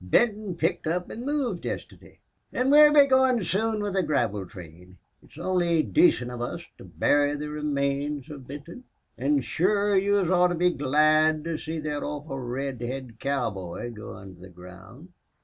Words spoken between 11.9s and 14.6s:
orful red head cowboy go under the